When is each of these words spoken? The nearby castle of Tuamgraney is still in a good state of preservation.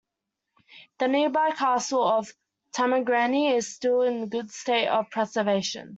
The 0.97 1.07
nearby 1.07 1.51
castle 1.51 2.01
of 2.03 2.33
Tuamgraney 2.75 3.55
is 3.55 3.71
still 3.75 4.01
in 4.01 4.23
a 4.23 4.25
good 4.25 4.49
state 4.49 4.87
of 4.87 5.11
preservation. 5.11 5.89